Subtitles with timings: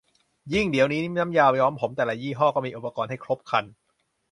[0.53, 3.63] ยิ่งเดี๋ยวนี้น้ำยาย้อมผมแต่ละยี่ห้อก็มีอุปกรณ์ให้ครบครัน